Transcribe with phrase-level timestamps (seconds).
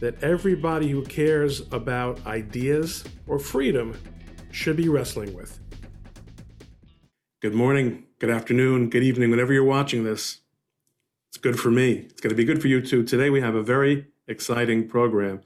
[0.00, 3.98] that everybody who cares about ideas or freedom
[4.50, 5.58] should be wrestling with.
[7.40, 10.40] Good morning, good afternoon, good evening, whenever you're watching this.
[11.28, 11.92] It's good for me.
[11.92, 13.04] It's going to be good for you too.
[13.04, 15.40] Today we have a very exciting program.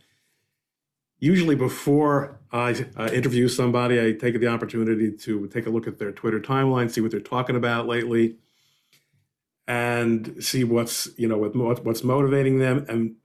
[1.18, 5.98] Usually, before I uh, interview somebody, I take the opportunity to take a look at
[5.98, 8.36] their Twitter timeline, see what they're talking about lately,
[9.68, 12.84] and see what's you know what, what's motivating them.
[12.88, 13.16] And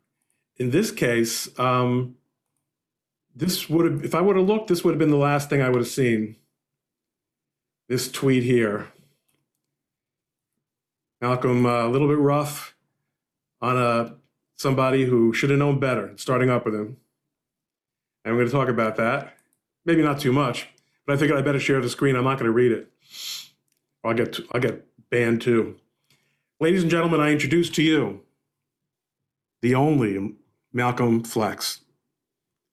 [0.59, 2.16] in this case, um,
[3.36, 5.61] this would have, if I would have looked, this would have been the last thing
[5.61, 6.36] I would have seen.
[7.88, 8.88] This tweet here.
[11.22, 12.75] Malcolm, uh, a little bit rough
[13.61, 14.09] on a, uh,
[14.55, 16.97] somebody who should have known better, starting up with him.
[18.25, 19.38] And we're going to talk about that.
[19.85, 20.67] Maybe not too much,
[21.05, 22.16] but I figured I better share the screen.
[22.16, 22.91] I'm not going to read it.
[24.03, 25.78] I'll get, I'll get banned too.
[26.59, 28.22] Ladies and gentlemen, I introduce to you
[29.61, 30.35] the only
[30.73, 31.81] Malcolm Flex.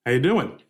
[0.04, 0.60] How you doing?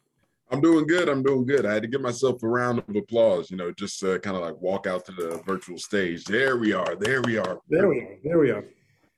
[0.51, 1.09] I'm doing good.
[1.09, 1.67] I'm doing good.
[1.67, 4.43] I had to give myself a round of applause, you know, just uh, kind of
[4.43, 6.25] like walk out to the virtual stage.
[6.25, 6.95] There we are.
[6.97, 7.61] There we are.
[7.69, 8.19] There we are.
[8.23, 8.65] There we are.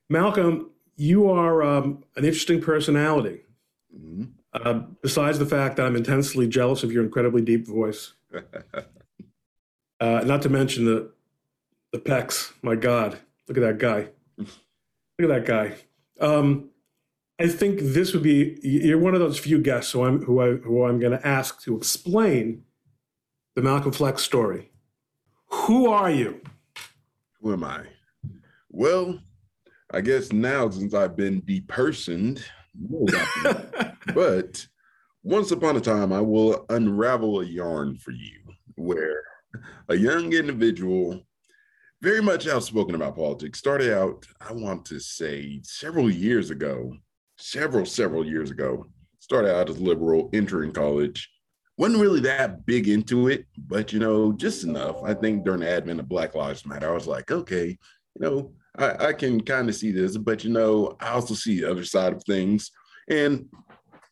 [0.08, 3.42] Malcolm, you are um, an interesting personality.
[3.94, 4.24] Mm-hmm.
[4.52, 8.14] Uh, besides the fact that I'm intensely jealous of your incredibly deep voice,
[10.00, 11.12] uh, not to mention the
[11.92, 12.52] the pecs.
[12.62, 13.18] My God,
[13.48, 14.08] look at that guy.
[15.18, 15.76] Look at that guy.
[16.20, 16.68] Um,
[17.38, 20.56] I think this would be you're one of those few guests who I'm who I
[20.56, 22.62] who I'm going to ask to explain
[23.54, 24.70] the Malcolm Flex story.
[25.50, 26.40] Who are you?
[27.40, 27.82] Who am I?
[28.70, 29.20] Well,
[29.90, 32.42] I guess now since I've been depersoned,
[34.14, 34.66] but
[35.22, 38.40] once upon a time I will unravel a yarn for you
[38.76, 39.22] where
[39.88, 41.22] a young individual
[42.02, 46.92] very much outspoken about politics started out i want to say several years ago
[47.36, 48.86] several, several years ago.
[49.18, 51.30] Started out as liberal, entering college.
[51.78, 55.02] Wasn't really that big into it, but you know, just enough.
[55.04, 58.52] I think during the advent of Black Lives Matter, I was like, okay, you know,
[58.78, 61.84] I, I can kind of see this, but you know, I also see the other
[61.84, 62.70] side of things.
[63.08, 63.46] And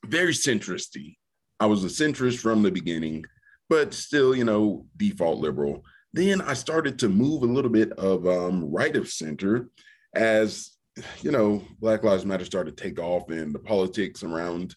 [0.07, 1.17] very centristy.
[1.61, 3.25] I was a centrist from the beginning,
[3.69, 5.85] but still, you know, default liberal.
[6.13, 9.69] Then I started to move a little bit of um, right of center
[10.15, 10.74] as
[11.23, 14.75] you know, Black Lives Matter started to take off and the politics around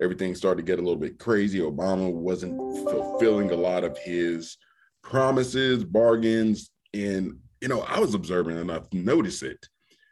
[0.00, 1.60] everything started to get a little bit crazy.
[1.60, 2.56] Obama wasn't
[2.88, 4.56] fulfilling a lot of his
[5.02, 9.68] promises, bargains, and you know, I was observant enough to notice it.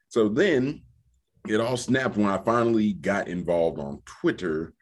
[0.08, 0.82] So then
[1.48, 4.74] it all snapped when I finally got involved on Twitter.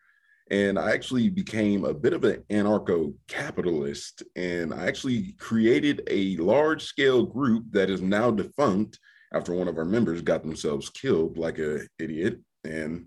[0.50, 4.22] And I actually became a bit of an anarcho capitalist.
[4.36, 8.98] And I actually created a large scale group that is now defunct
[9.36, 12.40] after one of our members got themselves killed like a idiot.
[12.64, 13.06] And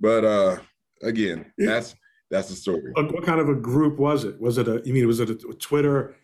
[0.00, 0.56] but uh
[1.02, 1.94] again, that's
[2.30, 2.92] that's the story.
[2.94, 4.40] What kind of a group was it?
[4.40, 6.16] Was it a you mean was it a Twitter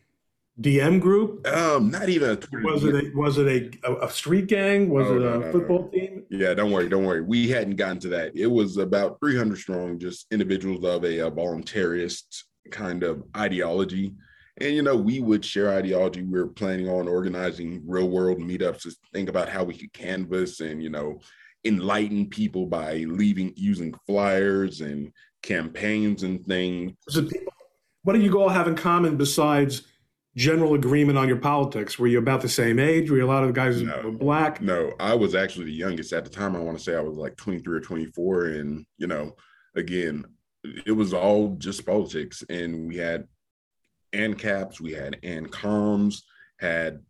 [0.60, 1.46] DM group?
[1.46, 2.64] Um, not even a Twitter.
[2.64, 2.98] Was DM.
[2.98, 4.88] it a was it a, a street gang?
[4.88, 5.88] Was oh, it a no, no, football no.
[5.88, 6.24] team?
[6.30, 7.22] Yeah, don't worry, don't worry.
[7.22, 8.36] We hadn't gotten to that.
[8.36, 14.14] It was about 300 strong, just individuals of a, a voluntarist kind of ideology
[14.60, 16.22] and you know, we would share ideology.
[16.22, 20.60] We were planning on organizing real world meetups to think about how we could canvas
[20.60, 21.20] and you know
[21.64, 25.12] enlighten people by leaving using flyers and
[25.42, 26.92] campaigns and things.
[28.02, 29.82] what do you all have in common besides
[30.36, 31.98] general agreement on your politics?
[31.98, 33.10] Were you about the same age?
[33.10, 34.60] Were you a lot of guys no, were black?
[34.60, 36.54] No, I was actually the youngest at the time.
[36.54, 38.44] I want to say I was like 23 or 24.
[38.46, 39.34] And, you know,
[39.74, 40.24] again,
[40.84, 42.44] it was all just politics.
[42.48, 43.26] And we had
[44.12, 46.22] ANCAPs, we had ANCOMs,
[46.58, 47.00] had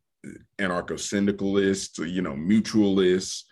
[0.58, 3.42] anarcho syndicalists, you know, mutualists,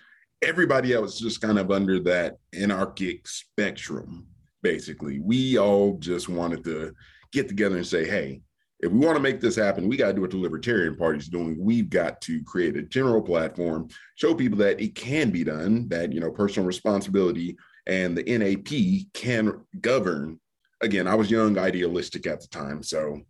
[0.42, 4.26] everybody else just kind of under that anarchic spectrum,
[4.62, 5.20] basically.
[5.20, 6.92] We all just wanted to
[7.32, 8.40] get together and say, hey,
[8.80, 11.28] if we want to make this happen, we got to do what the Libertarian Party's
[11.28, 11.56] doing.
[11.58, 16.12] We've got to create a general platform, show people that it can be done, that,
[16.12, 17.56] you know, personal responsibility
[17.86, 20.40] and the NAP can govern.
[20.82, 22.82] Again, I was young, idealistic at the time.
[22.82, 23.22] So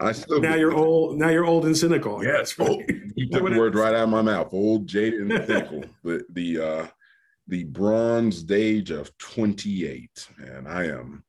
[0.00, 1.18] I still now you're old.
[1.18, 2.22] Now you're old and cynical.
[2.22, 2.82] Yes, old,
[3.16, 4.52] you took the word right out of my mouth.
[4.52, 5.84] Old, jaded, and cynical.
[6.02, 6.86] But the uh,
[7.48, 10.28] the bronze age of 28.
[10.38, 11.24] And I am.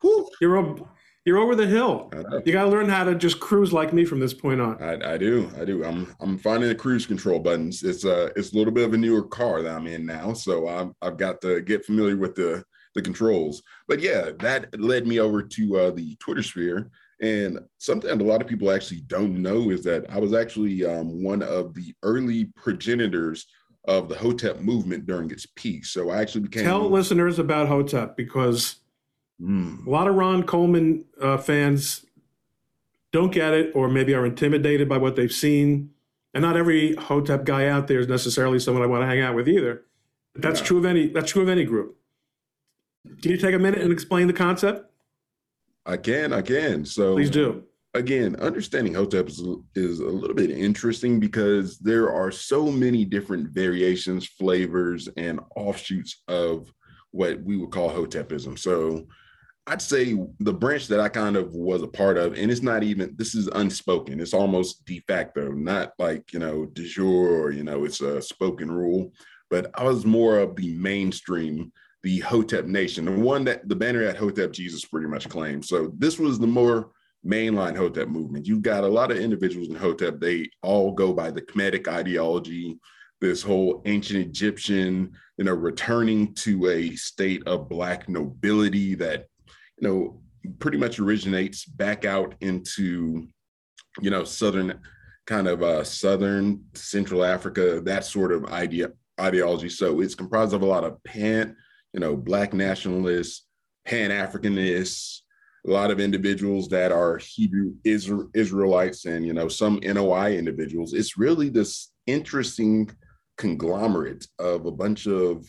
[0.00, 0.84] Whew, you're, over,
[1.24, 2.10] you're over the hill.
[2.44, 4.82] You got to learn how to just cruise like me from this point on.
[4.82, 5.50] I, I, do.
[5.58, 5.84] I do.
[5.84, 7.82] I'm I'm finding the cruise control buttons.
[7.82, 10.68] It's a it's a little bit of a newer car that I'm in now, so
[10.68, 12.62] i I've got to get familiar with the
[12.94, 13.62] the controls.
[13.88, 16.90] But yeah, that led me over to uh, the Twitter sphere.
[17.20, 21.22] And something a lot of people actually don't know is that I was actually um,
[21.22, 23.46] one of the early progenitors
[23.86, 25.84] of the Hotep movement during its peak.
[25.84, 26.64] So I actually became.
[26.64, 28.76] Tell listeners about Hotep because
[29.40, 29.86] mm.
[29.86, 32.04] a lot of Ron Coleman uh, fans
[33.12, 35.90] don't get it or maybe are intimidated by what they've seen.
[36.34, 39.34] And not every Hotep guy out there is necessarily someone I want to hang out
[39.34, 39.84] with either.
[40.34, 40.66] But that's yeah.
[40.66, 41.96] true of any that's true of any group.
[43.22, 44.85] Can you take a minute and explain the concept?
[45.86, 46.84] I can, I can.
[46.84, 47.62] So please do.
[47.94, 49.42] Again, understanding Hotep is,
[49.74, 56.22] is a little bit interesting because there are so many different variations, flavors, and offshoots
[56.28, 56.70] of
[57.12, 58.58] what we would call Hotepism.
[58.58, 59.06] So
[59.66, 62.82] I'd say the branch that I kind of was a part of, and it's not
[62.82, 64.20] even this is unspoken.
[64.20, 68.20] It's almost de facto, not like you know de jure or you know it's a
[68.20, 69.12] spoken rule.
[69.48, 71.72] But I was more of the mainstream
[72.06, 75.64] the Hotep Nation, the one that the banner at Hotep Jesus pretty much claimed.
[75.64, 76.92] So this was the more
[77.26, 78.46] mainline Hotep movement.
[78.46, 82.78] You've got a lot of individuals in Hotep, they all go by the Kemetic ideology,
[83.20, 89.26] this whole ancient Egyptian, you know, returning to a state of Black nobility that,
[89.80, 90.22] you know,
[90.60, 93.26] pretty much originates back out into,
[94.00, 94.78] you know, Southern
[95.26, 99.70] kind of uh, Southern Central Africa, that sort of idea ideology.
[99.70, 101.56] So it's comprised of a lot of pan
[101.96, 103.46] you know, Black nationalists,
[103.86, 105.20] Pan Africanists,
[105.66, 110.92] a lot of individuals that are Hebrew Israelites, and you know, some NOI individuals.
[110.92, 112.90] It's really this interesting
[113.38, 115.46] conglomerate of a bunch of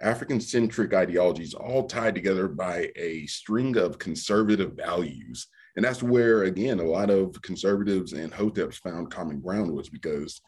[0.00, 5.48] African centric ideologies all tied together by a string of conservative values.
[5.76, 10.40] And that's where, again, a lot of conservatives and hoteps found common ground was because,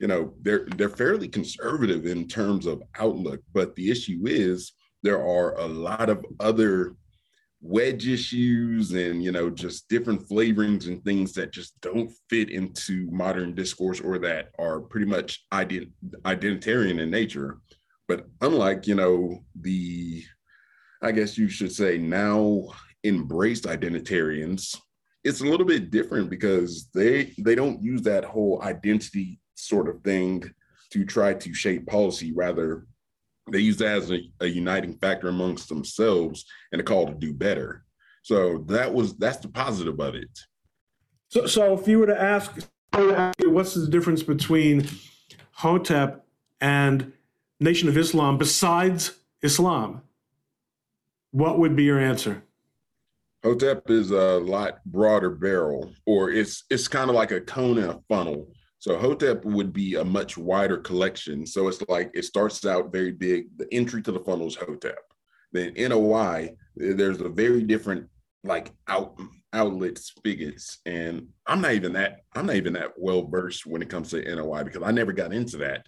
[0.00, 3.42] you know, they're they're fairly conservative in terms of outlook.
[3.52, 4.72] But the issue is
[5.02, 6.94] there are a lot of other
[7.60, 13.08] wedge issues and you know just different flavorings and things that just don't fit into
[13.10, 15.90] modern discourse or that are pretty much ident-
[16.24, 17.58] identitarian in nature.
[18.06, 20.24] But unlike you know the
[21.02, 22.64] i guess you should say now
[23.04, 24.76] embraced identitarians
[25.24, 30.00] it's a little bit different because they they don't use that whole identity sort of
[30.02, 30.42] thing
[30.90, 32.32] to try to shape policy.
[32.32, 32.86] Rather
[33.50, 37.32] they use that as a, a uniting factor amongst themselves and a call to do
[37.32, 37.84] better.
[38.22, 40.30] So that was that's the positive of it.
[41.28, 42.58] So, so if you were to ask,
[42.92, 44.88] what's the difference between
[45.52, 46.24] Hotep
[46.60, 47.12] and
[47.60, 49.12] Nation of Islam besides
[49.42, 50.02] Islam?
[51.30, 52.42] What would be your answer?
[53.44, 57.90] Hotep is a lot broader barrel, or it's it's kind of like a cone and
[57.92, 58.48] a funnel.
[58.78, 61.46] So Hotep would be a much wider collection.
[61.46, 63.46] So it's like it starts out very big.
[63.56, 64.98] The entry to the funnel is Hotep.
[65.52, 68.08] Then NOI, there's a very different
[68.44, 69.18] like out
[69.52, 70.78] outlet spigots.
[70.86, 74.22] And I'm not even that I'm not even that well versed when it comes to
[74.22, 75.84] NOI because I never got into that.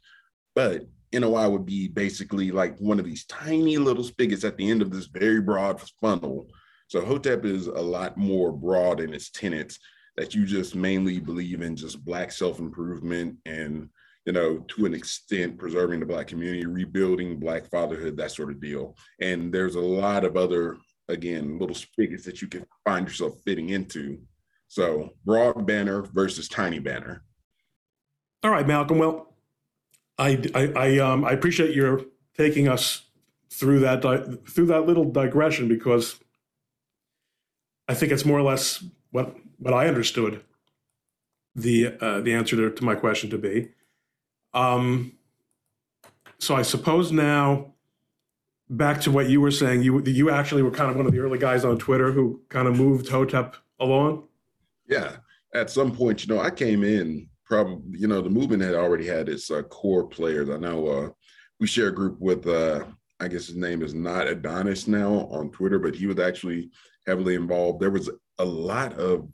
[0.55, 4.83] But NOI would be basically like one of these tiny little spigots at the end
[4.83, 6.49] of this very broad funnel.
[6.89, 9.79] So Hotep is a lot more broad in its tenets
[10.17, 13.89] that you just mainly believe in just black self-improvement and
[14.27, 18.61] you know to an extent preserving the black community rebuilding black fatherhood that sort of
[18.61, 18.97] deal.
[19.21, 20.77] And there's a lot of other
[21.09, 24.21] again little spigots that you can find yourself fitting into.
[24.69, 27.25] So broad banner versus tiny banner.
[28.43, 28.99] All right malcolm.
[28.99, 29.31] Well
[30.21, 32.03] i i, I um i appreciate your
[32.37, 33.09] taking us
[33.51, 34.03] through that
[34.49, 36.21] through that little digression because
[37.89, 40.43] i think it's more or less what what I understood
[41.55, 43.71] the uh, the answer to, to, my question to be.
[44.55, 45.13] Um,
[46.39, 47.75] so I suppose now,
[48.69, 51.21] back to what you were saying, you you actually were kind of one of the
[51.21, 54.25] early guys on Twitter who kind of moved Hotep along.
[54.89, 55.17] Yeah,
[55.55, 59.07] at some point, you know, I came in probably, you know, the movement had already
[59.07, 60.49] had its uh, core players.
[60.49, 61.09] I know uh,
[61.59, 62.85] we share a group with, uh,
[63.19, 66.71] I guess his name is not Adonis now on Twitter, but he was actually
[67.07, 67.81] heavily involved.
[67.81, 69.29] There was a lot of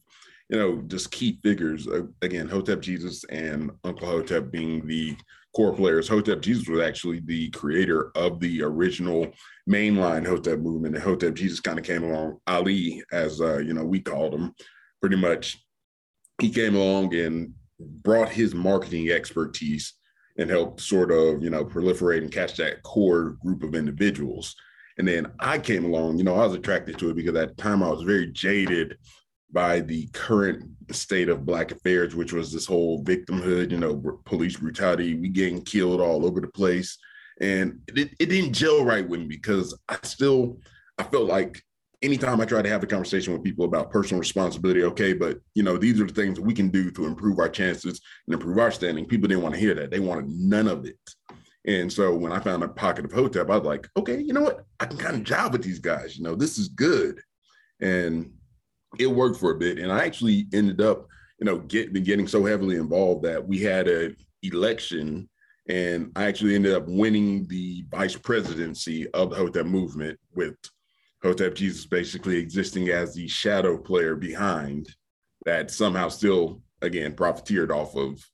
[0.48, 1.88] you know, just key figures.
[1.88, 5.16] Uh, again, Hotep Jesus and Uncle Hotep being the
[5.54, 6.06] core players.
[6.08, 9.26] Hotep Jesus was actually the creator of the original
[9.68, 12.38] mainline Hotep movement, and Hotep Jesus kind of came along.
[12.46, 14.54] Ali, as uh, you know, we called him,
[15.00, 15.58] pretty much.
[16.40, 19.94] He came along and brought his marketing expertise
[20.38, 24.54] and helped sort of, you know, proliferate and catch that core group of individuals.
[24.98, 27.62] And then I came along, you know, I was attracted to it because at the
[27.62, 28.98] time I was very jaded
[29.52, 34.56] by the current state of Black affairs, which was this whole victimhood, you know, police
[34.56, 36.98] brutality, we getting killed all over the place.
[37.40, 40.58] And it, it didn't gel right with me because I still,
[40.98, 41.62] I felt like
[42.02, 45.62] anytime I try to have a conversation with people about personal responsibility, okay, but you
[45.62, 48.70] know, these are the things we can do to improve our chances and improve our
[48.70, 49.06] standing.
[49.06, 49.90] People didn't want to hear that.
[49.90, 50.98] They wanted none of it.
[51.66, 54.42] And so when I found a pocket of Hotep, I was like, okay, you know
[54.42, 54.64] what?
[54.78, 56.16] I can kind of job with these guys.
[56.16, 57.20] You know, this is good.
[57.80, 58.32] And
[58.98, 59.78] it worked for a bit.
[59.78, 61.06] And I actually ended up,
[61.38, 65.28] you know, getting getting so heavily involved that we had an election
[65.68, 70.54] and I actually ended up winning the vice presidency of the Hotep movement with
[71.22, 74.88] Hotep Jesus basically existing as the shadow player behind
[75.44, 78.24] that somehow still, again, profiteered off of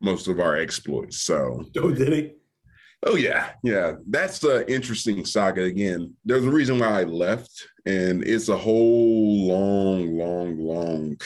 [0.00, 1.22] most of our exploits.
[1.22, 2.32] So, oh, did he?
[3.04, 3.94] Oh yeah, yeah.
[4.06, 5.64] That's an interesting saga.
[5.64, 7.50] Again, there's a reason why I left,
[7.84, 11.16] and it's a whole long, long, long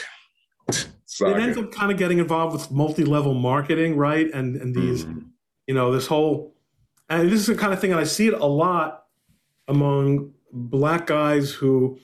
[1.05, 1.37] saga.
[1.37, 4.31] It ends up kind of getting involved with multi-level marketing, right?
[4.33, 5.29] And and these, mm-hmm.
[5.67, 6.55] you know, this whole,
[7.11, 9.05] and this is the kind of thing, and I see it a lot
[9.69, 11.99] among black guys who,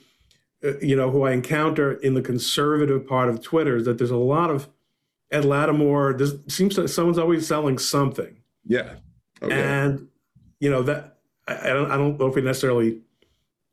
[0.63, 3.77] uh, you know, who I encounter in the conservative part of Twitter.
[3.77, 4.69] Is that there's a lot of
[5.31, 6.15] Ed Latimore.
[6.15, 8.37] There seems that someone's always selling something.
[8.67, 8.97] Yeah
[9.43, 9.61] Okay.
[9.61, 10.07] And
[10.59, 13.01] you know that I, don't I don't know if we necessarily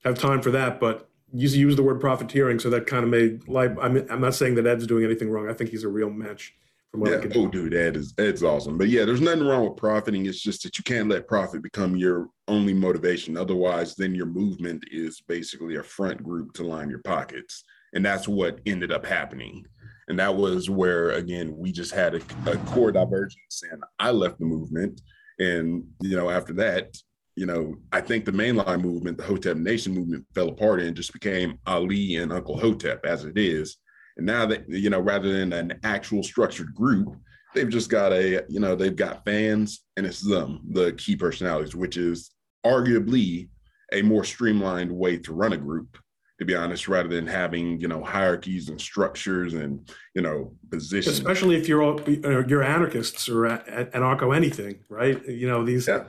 [0.04, 3.46] have time for that, but you use the word profiteering, so that kind of made
[3.48, 3.76] life.
[3.80, 5.48] I'm I'm not saying that Ed's doing anything wrong.
[5.48, 6.54] I think he's a real match.
[6.90, 7.18] From what yeah.
[7.18, 8.76] I oh, dude, Ed is Ed's awesome.
[8.76, 10.26] But yeah, there's nothing wrong with profiting.
[10.26, 13.36] It's just that you can't let profit become your only motivation.
[13.36, 17.62] Otherwise, then your movement is basically a front group to line your pockets,
[17.94, 19.64] and that's what ended up happening.
[20.08, 24.40] And that was where, again, we just had a, a core divergence, and I left
[24.40, 25.00] the movement
[25.40, 26.96] and, you know, after that,
[27.34, 31.12] you know, I think the mainline movement, the Hotep Nation movement fell apart and just
[31.12, 33.78] became Ali and Uncle Hotep as it is.
[34.16, 37.16] And now that, you know, rather than an actual structured group,
[37.54, 41.74] they've just got a, you know, they've got fans and it's them, the key personalities,
[41.74, 42.30] which is
[42.66, 43.48] arguably
[43.92, 45.96] a more streamlined way to run a group
[46.40, 51.18] to be honest, rather than having you know hierarchies and structures and you know positions.
[51.18, 55.24] Especially if you're all, you're anarchists or anarcho anything, right?
[55.28, 56.04] You know these yeah,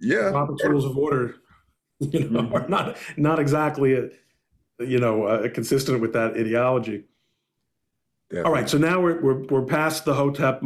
[0.00, 0.46] yeah.
[0.64, 1.36] rules of order,
[2.00, 2.54] you know, mm-hmm.
[2.54, 4.08] are not not exactly a,
[4.80, 7.04] you know uh, consistent with that ideology.
[8.30, 8.46] Definitely.
[8.46, 10.60] All right, so now we're, we're we're past the Hotep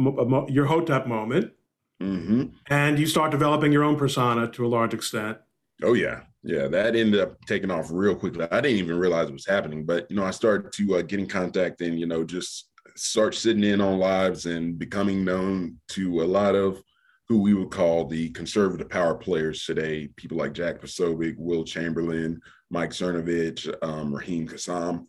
[0.49, 1.53] your Hotep moment,
[2.01, 2.45] mm-hmm.
[2.67, 5.37] and you start developing your own persona to a large extent.
[5.83, 8.45] Oh yeah, yeah, that ended up taking off real quickly.
[8.51, 11.19] I didn't even realize it was happening, but you know, I started to uh, get
[11.19, 16.21] in contact and you know just start sitting in on lives and becoming known to
[16.21, 16.81] a lot of
[17.29, 20.09] who we would call the conservative power players today.
[20.17, 25.05] People like Jack Posobiec, Will Chamberlain, Mike Cernovich, um, Raheem Kassam,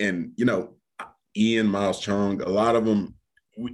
[0.00, 0.74] and you know,
[1.36, 2.42] Ian Miles Cheong.
[2.42, 3.14] A lot of them.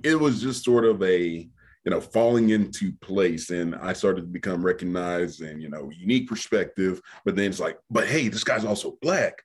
[0.05, 1.49] It was just sort of a
[1.91, 3.51] you know, falling into place.
[3.51, 7.01] And I started to become recognized and, you know, unique perspective.
[7.25, 9.43] But then it's like, but hey, this guy's also black.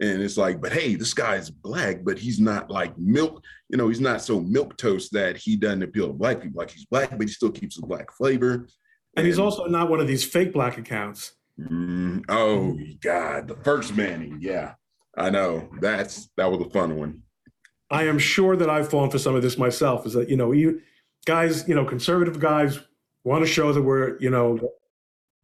[0.00, 3.88] And it's like, but hey, this guy's black, but he's not like milk, you know,
[3.88, 6.58] he's not so milk toast that he doesn't appeal to black people.
[6.58, 8.52] Like he's black, but he still keeps the black flavor.
[8.52, 8.68] And,
[9.16, 11.32] and he's also not one of these fake black accounts.
[11.58, 14.36] Mm, oh God, the first Manning.
[14.42, 14.74] Yeah,
[15.16, 15.70] I know.
[15.80, 17.22] That's that was a fun one.
[17.90, 20.04] I am sure that I've fallen for some of this myself.
[20.04, 20.82] Is that you know, you
[21.26, 22.78] guys, you know, conservative guys
[23.24, 24.58] want to show that we're, you know,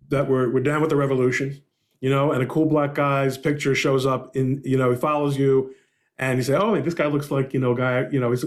[0.08, 1.60] that we're we're down with the revolution,
[2.00, 5.36] you know, and a cool black guy's picture shows up in, you know, he follows
[5.36, 5.74] you,
[6.18, 8.44] and you say, oh, this guy looks like, you know, guy, you know, he's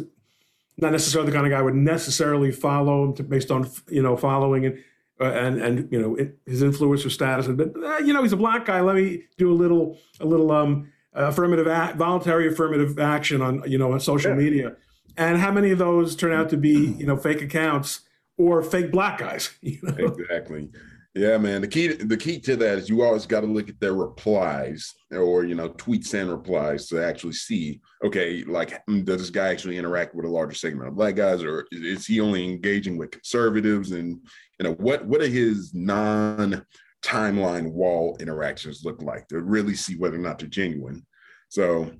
[0.77, 4.01] not necessarily the kind of guy I would necessarily follow him to, based on, you
[4.01, 4.83] know, following and
[5.21, 8.37] uh, and and you know his influence or status, but uh, you know, he's a
[8.37, 8.81] black guy.
[8.81, 13.77] Let me do a little a little um affirmative act, voluntary affirmative action on you
[13.77, 14.37] know on social yeah.
[14.37, 14.75] media
[15.17, 18.01] and how many of those turn out to be you know fake accounts
[18.37, 19.95] or fake black guys you know?
[19.95, 20.69] exactly.
[21.13, 21.61] Yeah man.
[21.61, 24.93] The key the key to that is you always got to look at their replies
[25.11, 29.47] or you know tweets and replies to actually see okay like mm, does this guy
[29.47, 33.11] actually interact with a larger segment of black guys or is he only engaging with
[33.11, 33.93] conservatives?
[33.93, 34.19] And
[34.59, 36.65] you know what what are his non
[37.01, 41.05] timeline wall interactions look like to really see whether or not they're genuine?
[41.47, 41.93] So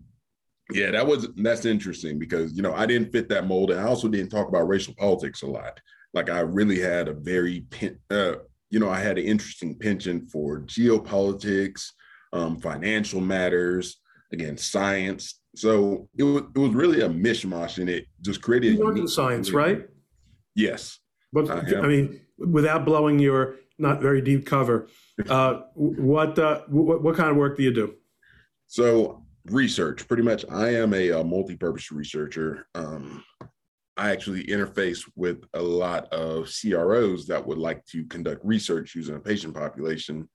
[0.71, 3.83] yeah, that was that's interesting because you know I didn't fit that mold, and I
[3.83, 5.79] also didn't talk about racial politics a lot.
[6.13, 7.65] Like I really had a very,
[8.09, 8.35] uh,
[8.69, 11.91] you know, I had an interesting penchant for geopolitics,
[12.33, 13.97] um, financial matters,
[14.31, 15.39] again, science.
[15.55, 18.77] So it was it was really a mishmash, and it just created.
[18.77, 19.85] You in science, right?
[20.55, 20.99] Yes.
[21.31, 24.87] But I, I, mean, without blowing your not very deep cover,
[25.29, 27.95] uh, what, uh, what what kind of work do you do?
[28.67, 30.45] So research, pretty much.
[30.49, 32.67] I am a, a multi-purpose researcher.
[32.75, 33.23] Um,
[33.97, 39.15] I actually interface with a lot of CROs that would like to conduct research using
[39.15, 40.27] a patient population.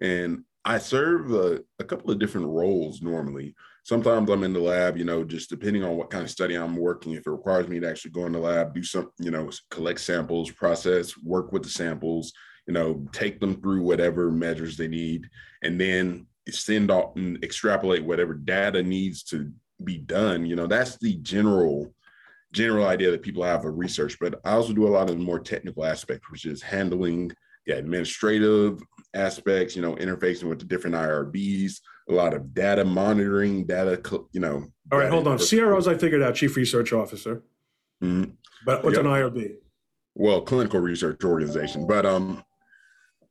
[0.00, 3.54] And I serve a, a, couple of different roles normally.
[3.84, 6.76] Sometimes I'm in the lab, you know, just depending on what kind of study I'm
[6.76, 7.12] working.
[7.12, 10.00] If it requires me to actually go in the lab, do some, you know, collect
[10.00, 12.32] samples, process, work with the samples,
[12.66, 15.26] you know, take them through whatever measures they need,
[15.62, 19.50] and then send off and extrapolate whatever data needs to
[19.84, 20.46] be done.
[20.46, 21.92] You know, that's the general
[22.52, 25.22] general idea that people have of research, but I also do a lot of the
[25.22, 27.30] more technical aspects, which is handling
[27.66, 28.80] the administrative
[29.14, 34.00] aspects, you know, interfacing with the different IRBs, a lot of data monitoring, data,
[34.32, 34.64] you know.
[34.90, 35.38] All right, hold on.
[35.38, 37.42] CROs, I figured out, Chief Research Officer.
[38.02, 38.30] Mm-hmm.
[38.64, 39.04] But what's yep.
[39.04, 39.56] an IRB?
[40.14, 41.86] Well, clinical research organization.
[41.86, 42.42] But um,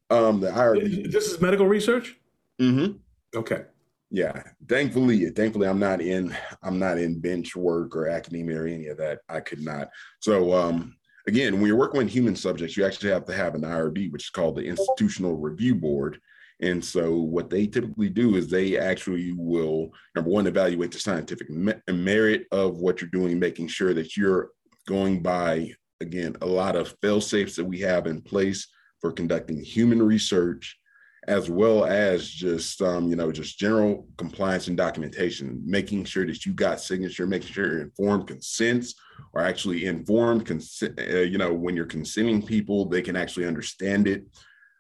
[0.10, 1.12] um, the IRB.
[1.12, 2.16] This is medical research.
[2.62, 2.98] Mm-hmm.
[3.36, 3.64] Okay.
[4.10, 4.42] Yeah.
[4.70, 8.98] Thankfully thankfully i'm not in i'm not in bench work or academia or any of
[8.98, 9.20] that.
[9.28, 9.90] I could not.
[10.20, 10.96] So um
[11.28, 14.26] again when you're working with human subjects you actually have to have an irb which
[14.26, 16.20] is called the institutional review board.
[16.60, 21.50] And so what they typically do is they actually will number one evaluate the scientific
[21.50, 24.52] merit of what you're doing making sure that you're
[24.88, 28.68] going by again a lot of fail safes that we have in place
[29.02, 30.80] for conducting human research
[31.28, 36.46] as well as just um, you know just general compliance and documentation making sure that
[36.46, 38.96] you got signature making sure informed consents
[39.34, 44.24] are actually informed uh, you know when you're consenting people they can actually understand it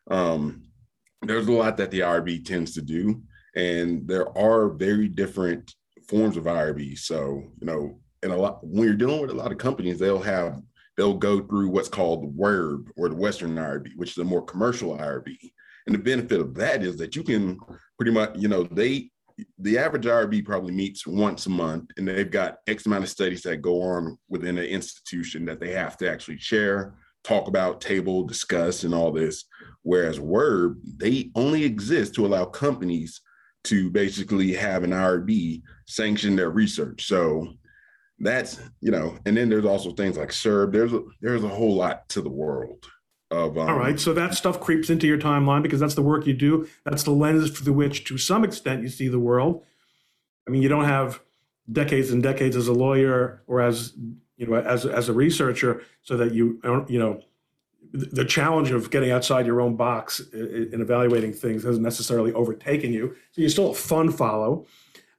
[0.10, 0.63] um,
[1.24, 3.22] there's a lot that the irb tends to do
[3.56, 5.74] and there are very different
[6.08, 9.51] forms of irb so you know and a lot when you're dealing with a lot
[9.51, 10.62] of companies they'll have
[10.96, 14.42] they'll go through what's called the WIRB or the Western IRB, which is a more
[14.42, 15.38] commercial IRB.
[15.88, 17.59] And the benefit of that is that you can
[17.98, 19.09] pretty much, you know, they
[19.59, 23.44] the average IRB probably meets once a month, and they've got X amount of studies
[23.44, 28.24] that go on within an institution that they have to actually share, talk about, table,
[28.24, 29.46] discuss, and all this.
[29.83, 33.22] Whereas WIRB, they only exist to allow companies
[33.66, 37.05] to basically have an IRB sanction their research.
[37.05, 37.48] So
[38.20, 40.74] that's you know, and then there's also things like CERB.
[40.74, 42.83] There's a there's a whole lot to the world
[43.29, 46.25] of um, all right so that stuff creeps into your timeline because that's the work
[46.25, 46.68] you do.
[46.85, 49.63] That's the lens through which to some extent you see the world.
[50.48, 51.22] I mean you don't have
[51.72, 53.94] decades and decades as a lawyer or as
[54.37, 57.22] you know as as a researcher so that you you know
[57.94, 63.16] the challenge of getting outside your own box and evaluating things hasn't necessarily overtaken you.
[63.31, 64.66] So you're still a fun follow.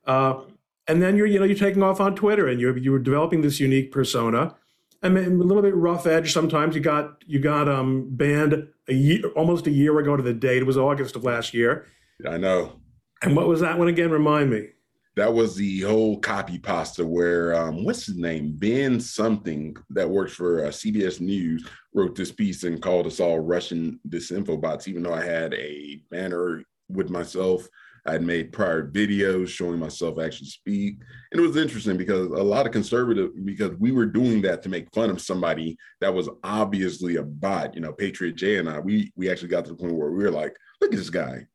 [0.06, 0.42] Uh,
[0.86, 3.60] and then you're you know you're taking off on twitter and you're you're developing this
[3.60, 4.54] unique persona
[5.02, 6.74] I mean, a little bit rough edge sometimes.
[6.74, 10.62] You got you got um banned a year, almost a year ago to the date.
[10.62, 11.86] It was August of last year.
[12.26, 12.80] I know.
[13.22, 14.10] And what was that one again?
[14.10, 14.68] Remind me.
[15.16, 18.54] That was the whole copy pasta where um, what's his name?
[18.56, 23.40] Ben something that works for uh, CBS News wrote this piece and called us all
[23.40, 24.86] Russian disinfo bots.
[24.86, 27.68] Even though I had a banner with myself
[28.08, 30.96] I'd made prior videos showing myself actually speak.
[31.30, 34.68] And it was interesting because a lot of conservative, because we were doing that to
[34.68, 38.80] make fun of somebody that was obviously a bot, you know, Patriot J and I,
[38.80, 41.46] we we actually got to the point where we were like, look at this guy.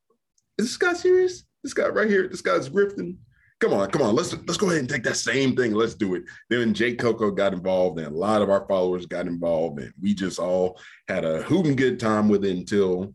[0.58, 1.44] Is this guy serious?
[1.64, 3.16] This guy right here, this guy's grifting.
[3.60, 5.72] Come on, come on, let's let's go ahead and take that same thing.
[5.72, 6.24] Let's do it.
[6.50, 10.12] Then Jake Coco got involved, and a lot of our followers got involved, and we
[10.12, 13.14] just all had a hooting good time with it until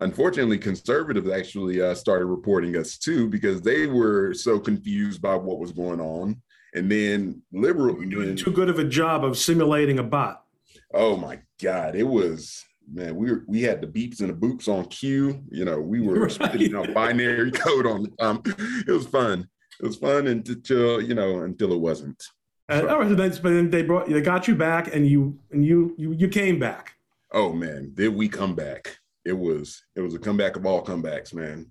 [0.00, 5.58] unfortunately conservatives actually uh, started reporting us too because they were so confused by what
[5.58, 6.40] was going on.
[6.74, 10.44] And then liberal doing too good of a job of simulating a bot.
[10.92, 14.68] Oh my god it was man we were we had the beeps and the boops
[14.68, 15.40] on cue.
[15.50, 16.32] You know we were right.
[16.32, 19.48] spitting out binary code on um it was fun.
[19.80, 22.22] It was fun until you know until it wasn't.
[22.68, 25.94] Uh, all right but then they brought they got you back and you and you
[25.96, 26.94] you, you came back.
[27.32, 31.32] Oh man did we come back it was it was a comeback of all comebacks,
[31.34, 31.70] man.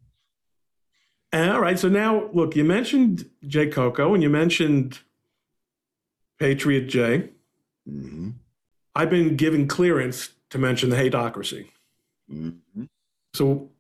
[1.33, 1.79] All right.
[1.79, 4.99] So now, look, you mentioned Jay Coco and you mentioned
[6.39, 7.29] Patriot Jay.
[7.89, 8.31] Mm-hmm.
[8.95, 11.69] I've been given clearance to mention the Hateocracy.
[12.31, 12.83] Mm-hmm.
[13.33, 13.71] So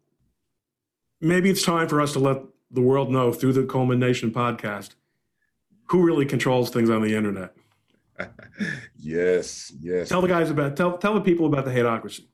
[1.21, 4.95] maybe it's time for us to let the world know through the Coleman Nation podcast
[5.85, 7.53] who really controls things on the internet.
[8.97, 10.09] yes, yes.
[10.09, 12.25] Tell the guys about tell tell the people about the Hateocracy.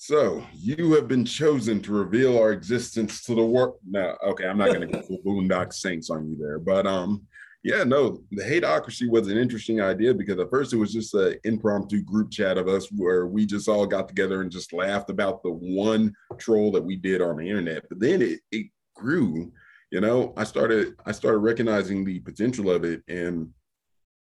[0.00, 3.80] So you have been chosen to reveal our existence to the world.
[3.84, 7.26] No, okay, I'm not going to go Boondock Saints on you there, but um,
[7.64, 11.34] Yeah, no, the hateocracy was an interesting idea because at first it was just an
[11.42, 15.42] impromptu group chat of us where we just all got together and just laughed about
[15.42, 17.82] the one troll that we did on the internet.
[17.88, 19.52] But then it, it grew,
[19.90, 23.02] you know, I started I started recognizing the potential of it.
[23.08, 23.48] And,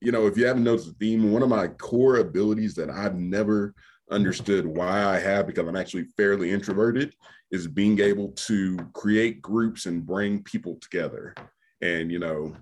[0.01, 3.17] you know, if you haven't noticed the theme, one of my core abilities that I've
[3.17, 3.75] never
[4.11, 7.15] understood why I have because I'm actually fairly introverted
[7.51, 11.35] is being able to create groups and bring people together.
[11.81, 12.55] And, you know,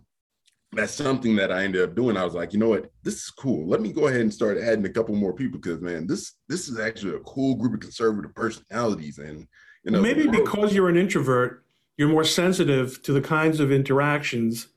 [0.72, 2.16] that's something that I ended up doing.
[2.16, 3.66] I was like, you know what, this is cool.
[3.66, 6.68] Let me go ahead and start adding a couple more people because man, this this
[6.68, 9.18] is actually a cool group of conservative personalities.
[9.18, 9.46] And
[9.84, 11.64] you know, maybe because you're an introvert,
[11.98, 14.68] you're more sensitive to the kinds of interactions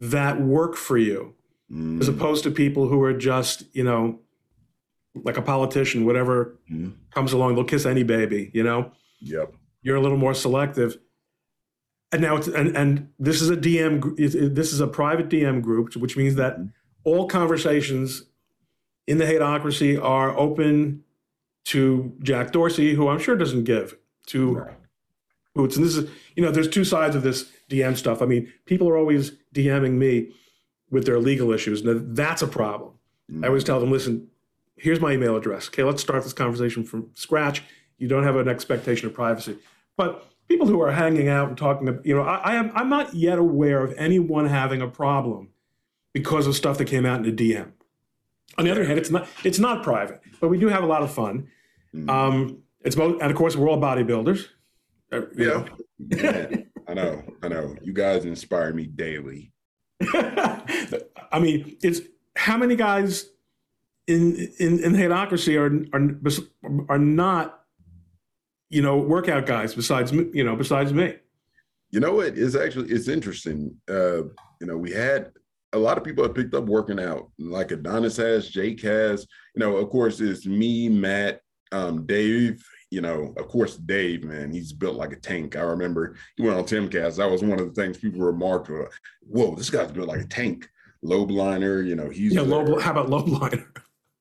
[0.00, 1.34] that work for you,
[1.70, 2.00] mm.
[2.00, 4.18] as opposed to people who are just, you know,
[5.14, 6.92] like a politician, whatever mm.
[7.10, 8.90] comes along, they'll kiss any baby, you know?
[9.20, 9.54] Yep.
[9.82, 10.98] You're a little more selective
[12.14, 14.54] and now it's and, and this is a DM.
[14.54, 16.68] This is a private DM group, which means that mm-hmm.
[17.02, 18.22] all conversations
[19.08, 21.02] in the hateocracy are open
[21.64, 23.96] to Jack Dorsey, who I'm sure doesn't give
[24.28, 24.76] to right.
[25.56, 25.76] Boots.
[25.76, 28.20] And this is, you know, there's two sides of this DM stuff.
[28.20, 30.32] I mean, people are always DMing me
[30.90, 31.84] with their legal issues.
[31.84, 32.94] Now, that's a problem.
[33.30, 33.44] Mm-hmm.
[33.44, 34.28] I always tell them, listen,
[34.76, 35.68] here's my email address.
[35.68, 37.62] Okay, let's start this conversation from scratch.
[37.98, 39.56] You don't have an expectation of privacy.
[39.96, 43.14] But people who are hanging out and talking, you know, I, I am I'm not
[43.14, 45.50] yet aware of anyone having a problem
[46.12, 47.72] because of stuff that came out in the DM.
[48.58, 51.02] On the other hand, it's not it's not private, but we do have a lot
[51.02, 51.48] of fun.
[51.94, 52.10] Mm-hmm.
[52.10, 54.46] Um, it's both, and of course, we're all bodybuilders.
[55.10, 55.64] Uh, yeah,
[56.88, 57.76] I know, I know.
[57.82, 59.52] You guys inspire me daily.
[60.12, 62.00] I mean, it's
[62.36, 63.26] how many guys
[64.06, 67.64] in in in hateocracy are are are not
[68.74, 71.14] you know, workout guys besides you know besides me.
[71.90, 72.36] You know what?
[72.36, 73.76] It's actually it's interesting.
[73.88, 74.24] Uh,
[74.60, 75.30] you know, we had
[75.72, 79.28] a lot of people have picked up working out, like Adonis has, Jake has.
[79.54, 81.40] You know, of course, it's me, Matt,
[81.70, 82.64] um, Dave.
[82.90, 85.54] You know, of course, Dave, man, he's built like a tank.
[85.54, 87.16] I remember he went on Timcast.
[87.18, 88.70] That was one of the things people remarked.
[89.20, 90.68] Whoa, this guy's built like a tank.
[91.04, 92.40] Lobliner, you know, he's yeah.
[92.40, 93.66] Lobe, how about Lobliner?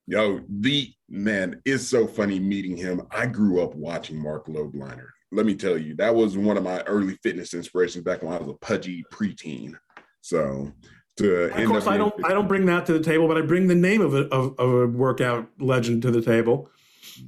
[0.05, 3.01] Yo, the man, is so funny meeting him.
[3.11, 5.07] I grew up watching Marc Lobliner.
[5.31, 8.37] Let me tell you, that was one of my early fitness inspirations back when I
[8.37, 9.73] was a pudgy preteen.
[10.21, 10.71] So
[11.17, 13.67] to of course, I don't I don't bring that to the table, but I bring
[13.67, 16.69] the name of a of, of a workout legend to the table.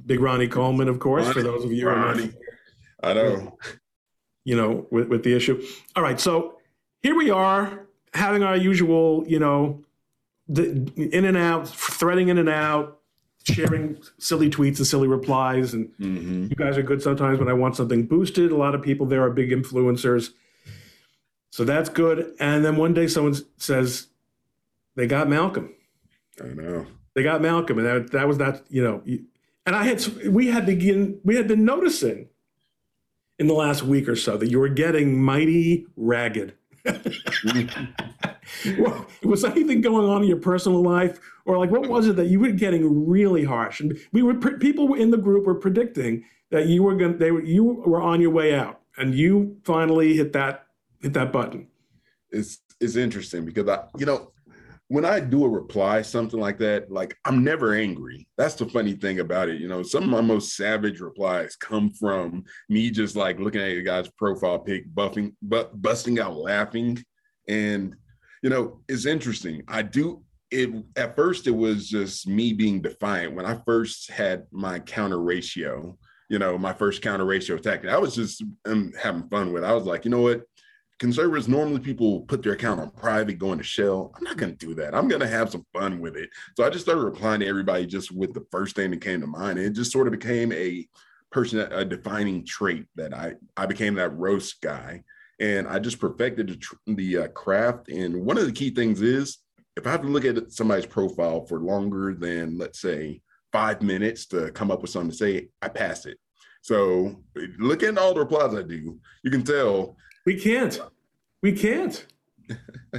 [0.04, 2.32] Big Ronnie Coleman, of course, Ronnie, for those of you Ronnie.
[3.02, 3.58] I know.
[4.44, 5.62] You know, with, with the issue.
[5.96, 6.58] All right, so
[7.02, 9.82] here we are having our usual, you know,
[10.48, 13.00] the, in and out, threading in and out,
[13.42, 15.74] sharing silly tweets and silly replies.
[15.74, 16.44] And mm-hmm.
[16.44, 18.52] you guys are good sometimes when I want something boosted.
[18.52, 20.30] A lot of people there are big influencers.
[21.50, 22.34] So that's good.
[22.38, 24.08] And then one day someone says,
[24.94, 25.74] they got Malcolm.
[26.42, 26.86] I know.
[27.14, 27.78] They got Malcolm.
[27.78, 29.02] And that, that was that, you know,
[29.64, 32.28] and I had, we had begin, we had been noticing
[33.38, 36.54] in the last week or so that you were getting mighty ragged.
[39.22, 42.40] was anything going on in your personal life, or like what was it that you
[42.40, 43.80] were getting really harsh?
[43.80, 47.42] And we were people in the group were predicting that you were going they were
[47.42, 50.66] you were on your way out, and you finally hit that
[51.00, 51.68] hit that button.
[52.30, 54.32] It's it's interesting because I you know
[54.88, 58.28] when I do a reply, something like that, like I'm never angry.
[58.36, 59.60] That's the funny thing about it.
[59.60, 63.70] You know, some of my most savage replies come from me just like looking at
[63.70, 67.02] a guy's profile pic, buffing, but busting out laughing.
[67.48, 67.96] And,
[68.42, 69.62] you know, it's interesting.
[69.68, 73.34] I do it at first, it was just me being defiant.
[73.34, 77.98] When I first had my counter ratio, you know, my first counter ratio attack, I
[77.98, 79.64] was just um, having fun with.
[79.64, 79.66] It.
[79.66, 80.42] I was like, you know what?
[80.98, 84.66] conservatives normally people put their account on private going to shell i'm not going to
[84.66, 87.40] do that i'm going to have some fun with it so i just started replying
[87.40, 90.06] to everybody just with the first thing that came to mind and it just sort
[90.06, 90.86] of became a
[91.30, 95.02] person a defining trait that i i became that roast guy
[95.40, 99.38] and i just perfected the, the uh, craft and one of the key things is
[99.76, 103.20] if i have to look at somebody's profile for longer than let's say
[103.52, 106.18] five minutes to come up with something to say i pass it
[106.62, 107.22] so
[107.58, 109.96] looking at all the replies i do you can tell
[110.26, 110.78] we can't.
[111.40, 112.04] We can't.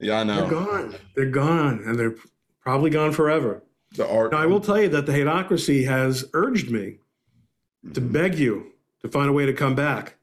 [0.00, 0.40] yeah, I know.
[0.40, 0.94] They're gone.
[1.14, 2.14] They're gone, and they're
[2.62, 3.62] probably gone forever.
[3.96, 4.32] The art.
[4.32, 6.98] Now, I will tell you that the hateocracy has urged me
[7.84, 7.92] mm-hmm.
[7.92, 10.16] to beg you to find a way to come back.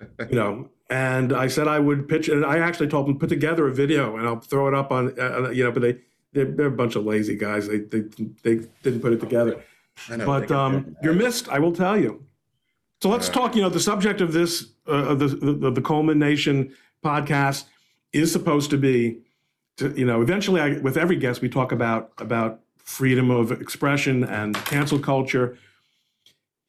[0.00, 3.66] You know, and I said I would pitch, and I actually told them put together
[3.66, 5.98] a video, and I'll throw it up on, uh, you know, but they
[6.32, 7.68] they're, they're, a bunch of lazy guys.
[7.68, 8.00] They they
[8.42, 9.62] they didn't put it together.
[10.08, 11.48] Know, but um, you're missed.
[11.48, 12.24] I will tell you.
[13.02, 13.54] So let's talk.
[13.54, 17.64] You know, the subject of this uh, of the, the the Coleman Nation podcast
[18.12, 19.18] is supposed to be,
[19.76, 24.24] to, you know, eventually I, with every guest we talk about about freedom of expression
[24.24, 25.58] and cancel culture.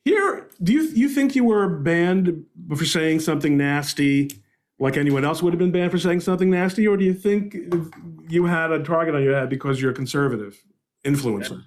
[0.05, 4.31] Here, do you you think you were banned for saying something nasty,
[4.79, 7.55] like anyone else would have been banned for saying something nasty, or do you think
[8.27, 10.57] you had a target on your head because you're a conservative
[11.05, 11.63] influencer?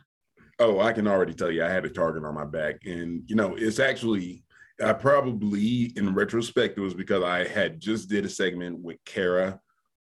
[0.58, 3.36] Oh, I can already tell you, I had a target on my back, and you
[3.36, 4.44] know, it's actually
[4.82, 9.60] I probably, in retrospect, it was because I had just did a segment with Kara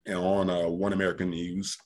[0.09, 1.77] on uh, One American News,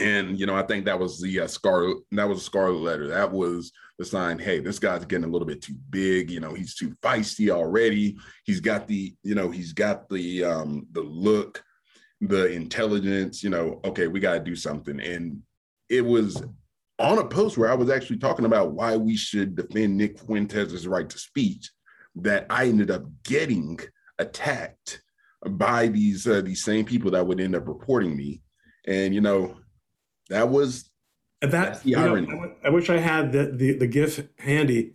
[0.00, 1.98] and you know, I think that was the uh, scarlet.
[2.12, 3.06] That was a scarlet letter.
[3.08, 4.38] That was the sign.
[4.38, 6.30] Hey, this guy's getting a little bit too big.
[6.30, 8.16] You know, he's too feisty already.
[8.44, 11.62] He's got the, you know, he's got the um the look,
[12.20, 13.44] the intelligence.
[13.44, 14.98] You know, okay, we got to do something.
[15.00, 15.42] And
[15.88, 16.42] it was
[16.98, 20.86] on a post where I was actually talking about why we should defend Nick Fuentes'
[20.86, 21.70] right to speech
[22.16, 23.78] that I ended up getting
[24.18, 25.02] attacked
[25.50, 28.42] by these uh, these same people that would end up reporting me,
[28.86, 29.56] and you know
[30.28, 30.90] that was
[31.42, 32.26] and that the irony.
[32.26, 34.94] Know, I wish I had the, the the GIF handy.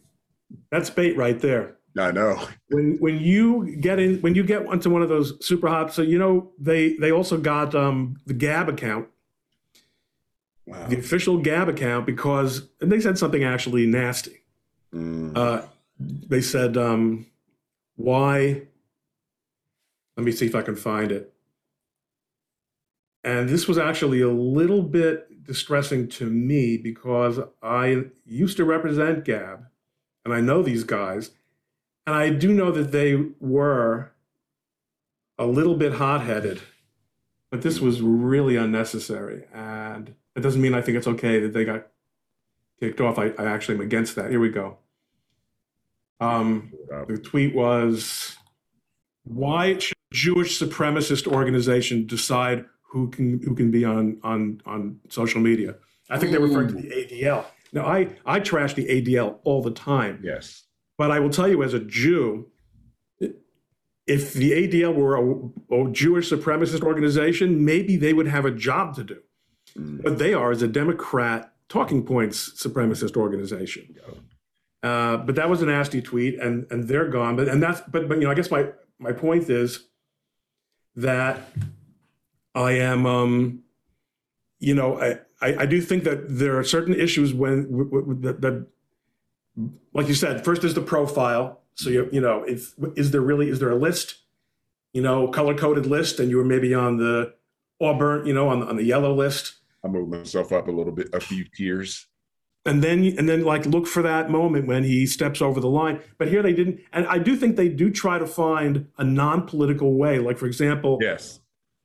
[0.72, 1.78] That's bait right there.
[1.98, 2.48] I know.
[2.70, 6.02] When when you get in when you get onto one of those super hops, so
[6.02, 9.08] you know they they also got um the Gab account.
[10.66, 10.88] Wow.
[10.88, 14.44] The official Gab account because and they said something actually nasty.
[14.94, 15.38] Mm.
[15.38, 15.66] Uh,
[16.00, 17.26] they said, um,
[17.96, 18.62] why?
[20.16, 21.34] Let me see if I can find it.
[23.24, 29.26] And this was actually a little bit distressing to me because I used to represent
[29.26, 29.66] Gab
[30.24, 31.32] and I know these guys.
[32.06, 34.12] And I do know that they were
[35.38, 36.62] a little bit hot headed,
[37.50, 39.46] but this was really unnecessary.
[39.54, 41.88] And it doesn't mean I think it's okay that they got
[42.80, 43.20] kicked off.
[43.20, 44.30] I, I actually am against that.
[44.30, 44.78] Here we go.
[46.20, 46.74] Um,
[47.08, 48.38] the tweet was,
[49.24, 55.00] "Why should a Jewish supremacist organization decide who can who can be on on on
[55.10, 55.76] social media?"
[56.10, 57.46] I think they're referring to the ADL.
[57.72, 60.22] Now, I I trash the ADL all the time.
[60.24, 60.64] Yes,
[60.98, 62.50] but I will tell you, as a Jew,
[64.08, 68.96] if the ADL were a, a Jewish supremacist organization, maybe they would have a job
[68.96, 69.20] to do.
[69.78, 70.02] Mm.
[70.02, 73.96] But they are, as a Democrat talking points supremacist organization.
[74.82, 77.36] Uh, but that was a nasty tweet, and and they're gone.
[77.36, 79.86] But and that's but but you know I guess my my point is
[80.96, 81.42] that
[82.60, 83.64] I am um,
[84.60, 87.62] you know I, I, I do think that there are certain issues when
[88.22, 88.68] that, that
[89.94, 91.62] like you said first is the profile.
[91.76, 94.16] So you you know if is there really is there a list
[94.94, 97.34] you know color coded list and you were maybe on the
[97.80, 99.56] auburn you know on on the yellow list.
[99.84, 102.08] I moved myself up a little bit, a few tiers
[102.66, 106.02] and then and then like look for that moment when he steps over the line
[106.18, 109.94] but here they didn't and i do think they do try to find a non-political
[109.94, 111.40] way like for example yes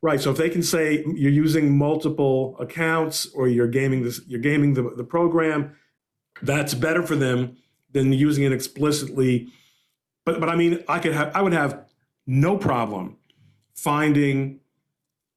[0.04, 4.40] right so if they can say you're using multiple accounts or you're gaming this you're
[4.40, 5.74] gaming the, the program
[6.42, 7.56] that's better for them
[7.92, 9.48] than using it explicitly
[10.26, 11.84] but but i mean i could have i would have
[12.26, 13.16] no problem
[13.74, 14.60] finding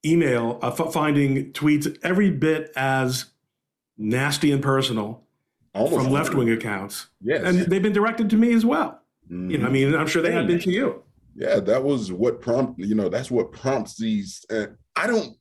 [0.06, 3.28] email uh, f- finding tweets every bit as
[3.98, 5.24] nasty and personal
[5.78, 7.08] Almost from left wing accounts.
[7.22, 7.44] Yes.
[7.44, 9.02] And they've been directed to me as well.
[9.32, 9.52] Mm-hmm.
[9.52, 11.04] You know, I mean, I'm sure they have been to you.
[11.38, 14.44] Yeah, that was what prompt, you know, that's what prompts these.
[14.50, 15.38] Uh, I don't,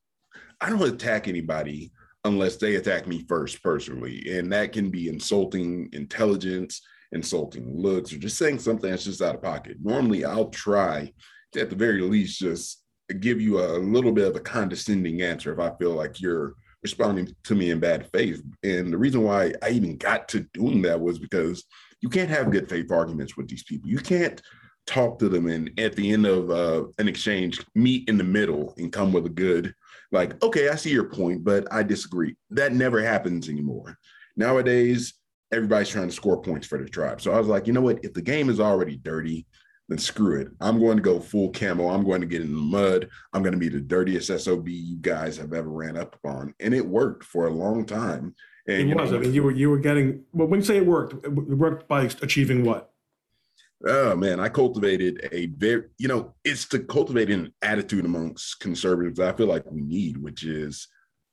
[0.61, 1.91] I don't attack anybody
[2.25, 4.37] unless they attack me first personally.
[4.37, 6.83] And that can be insulting intelligence,
[7.13, 9.79] insulting looks, or just saying something that's just out of pocket.
[9.83, 11.13] Normally, I'll try
[11.53, 12.83] to, at the very least, just
[13.21, 17.35] give you a little bit of a condescending answer if I feel like you're responding
[17.45, 18.43] to me in bad faith.
[18.63, 21.65] And the reason why I even got to doing that was because
[22.03, 23.89] you can't have good faith arguments with these people.
[23.89, 24.43] You can't
[24.87, 28.75] talk to them and at the end of uh, an exchange, meet in the middle
[28.79, 29.75] and come with a good,
[30.13, 32.37] like, okay, I see your point, but I disagree.
[32.51, 33.99] That never happens anymore.
[34.37, 35.15] Nowadays,
[35.53, 37.21] everybody's trying to score points for the tribe.
[37.21, 38.05] So I was like, you know what?
[38.05, 39.47] If the game is already dirty,
[39.89, 40.49] then screw it.
[40.61, 41.89] I'm going to go full camo.
[41.89, 43.09] I'm going to get in the mud.
[43.33, 46.55] I'm going to be the dirtiest SOB you guys have ever ran up on.
[46.61, 48.35] And it worked for a long time.
[48.69, 49.13] And, it was.
[49.13, 51.87] I mean, you were you were getting well when you say it worked, it worked
[51.87, 52.93] by achieving what?
[53.85, 59.21] Oh man, I cultivated a very, you know, it's to cultivate an attitude amongst conservatives
[59.21, 60.89] I feel like we need, which is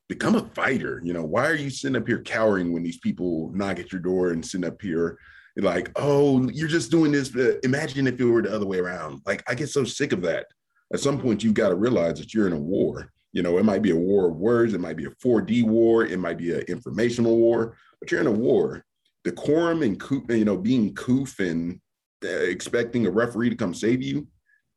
[0.10, 1.02] become a fighter.
[1.04, 4.02] You know, why are you sitting up here cowering when these people knock at your
[4.02, 5.18] door and sitting up here
[5.58, 7.34] like, oh, you're just doing this.
[7.64, 9.22] Imagine if it were the other way around.
[9.26, 10.48] Like, I get so sick of that.
[10.94, 13.12] At some point, you've got to realize that you're in a war.
[13.32, 16.06] You know, it might be a war of words, it might be a 4D war,
[16.06, 18.84] it might be an informational war, but you're in a war.
[19.24, 21.80] Decorum and you know being coof and
[22.24, 24.28] expecting a referee to come save you,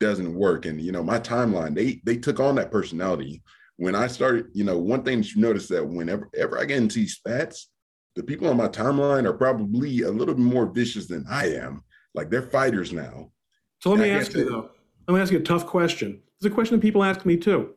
[0.00, 0.66] doesn't work.
[0.66, 3.42] And you know, my timeline, they they took on that personality.
[3.76, 6.78] When I started, you know, one thing that you notice that whenever ever I get
[6.78, 7.68] into these spats,
[8.14, 11.82] the people on my timeline are probably a little bit more vicious than I am.
[12.14, 13.30] Like they're fighters now.
[13.80, 14.70] So let me ask you though.
[15.06, 16.22] Let me ask you a tough question.
[16.38, 17.74] It's a question that people ask me too.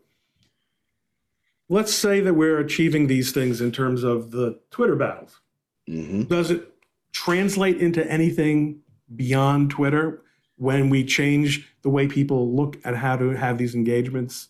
[1.67, 5.39] Let's say that we're achieving these things in terms of the Twitter battles.
[5.87, 6.23] Mm-hmm.
[6.23, 6.67] Does it
[7.11, 8.79] translate into anything
[9.15, 10.23] beyond Twitter
[10.55, 14.49] when we change the way people look at how to have these engagements?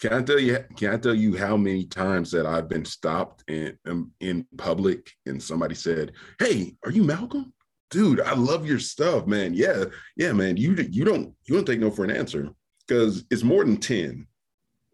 [0.00, 0.64] Can I tell you?
[0.76, 3.78] Can I tell you how many times that I've been stopped in
[4.20, 7.52] in public and somebody said, "Hey, are you Malcolm?"
[7.90, 9.54] Dude, I love your stuff, man.
[9.54, 9.84] Yeah,
[10.16, 10.56] yeah, man.
[10.58, 12.50] You you don't you don't take no for an answer
[12.86, 14.26] because it's more than ten,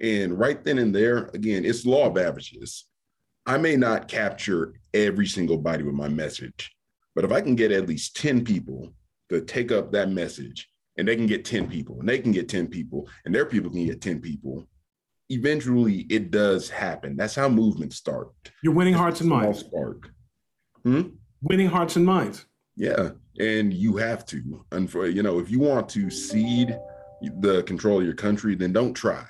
[0.00, 2.84] and right then and there, again, it's law of averages.
[3.44, 6.76] I may not capture every single body with my message,
[7.14, 8.92] but if I can get at least 10 people
[9.28, 12.48] to take up that message and they can get 10 people and they can get
[12.48, 14.66] 10 people and their people can get 10 people,
[15.28, 17.16] eventually it does happen.
[17.16, 18.30] That's how movements start.
[18.62, 19.60] You're winning hearts and minds.
[19.60, 20.10] Spark.
[20.84, 21.02] Hmm?
[21.42, 22.46] Winning hearts and minds.
[22.76, 23.10] Yeah.
[23.38, 24.64] And you have to.
[24.72, 26.76] And for, you know, if you want to cede
[27.40, 29.24] the control of your country, then don't try.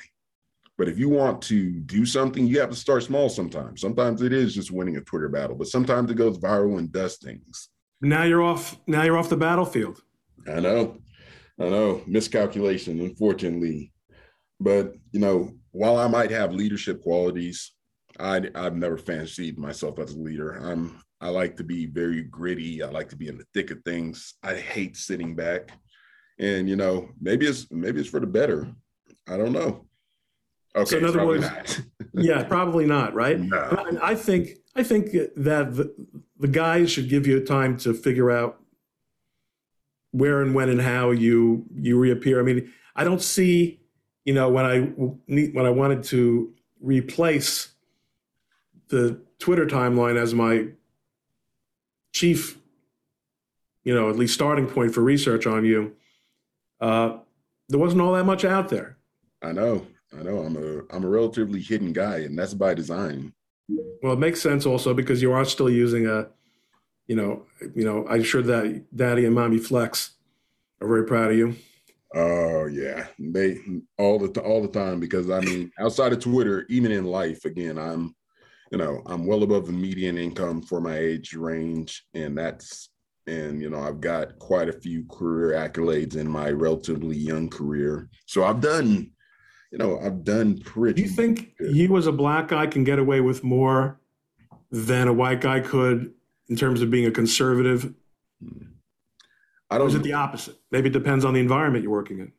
[0.82, 3.80] But if you want to do something, you have to start small sometimes.
[3.80, 7.18] Sometimes it is just winning a Twitter battle, but sometimes it goes viral and does
[7.18, 7.68] things.
[8.00, 8.76] Now you're off.
[8.88, 10.02] Now you're off the battlefield.
[10.44, 10.98] I know.
[11.60, 12.02] I know.
[12.08, 13.92] Miscalculation, unfortunately.
[14.58, 17.70] But, you know, while I might have leadership qualities,
[18.18, 20.54] I, I've never fancied myself as a leader.
[20.54, 22.82] I'm I like to be very gritty.
[22.82, 24.34] I like to be in the thick of things.
[24.42, 25.70] I hate sitting back.
[26.40, 28.66] And you know, maybe it's maybe it's for the better.
[29.28, 29.86] I don't know.
[30.74, 30.90] Okay.
[30.90, 31.46] So in other words,
[32.14, 33.38] yeah, probably not, right?
[33.38, 33.98] No.
[34.02, 35.94] I think I think that the,
[36.38, 38.58] the guys should give you time to figure out
[40.12, 42.40] where and when and how you you reappear.
[42.40, 43.80] I mean, I don't see,
[44.24, 47.74] you know, when I when I wanted to replace
[48.88, 50.68] the Twitter timeline as my
[52.12, 52.58] chief,
[53.84, 55.96] you know, at least starting point for research on you,
[56.80, 57.18] uh,
[57.68, 58.98] there wasn't all that much out there.
[59.42, 59.86] I know.
[60.18, 63.32] I know I'm a I'm a relatively hidden guy, and that's by design.
[64.02, 66.28] Well, it makes sense also because you are still using a,
[67.06, 70.12] you know, you know, I'm sure that Daddy and Mommy Flex
[70.80, 71.56] are very proud of you.
[72.14, 73.58] Oh yeah, they
[73.96, 77.78] all the all the time because I mean, outside of Twitter, even in life, again,
[77.78, 78.14] I'm,
[78.70, 82.90] you know, I'm well above the median income for my age range, and that's
[83.26, 88.10] and you know I've got quite a few career accolades in my relatively young career.
[88.26, 89.10] So I've done
[89.72, 91.02] you know, I've done pretty.
[91.02, 91.74] Do you think good.
[91.74, 93.98] you as a black guy can get away with more
[94.70, 96.12] than a white guy could
[96.48, 97.92] in terms of being a conservative?
[99.70, 99.86] I don't.
[99.86, 100.56] Or is it the opposite?
[100.70, 102.32] Maybe it depends on the environment you're working in.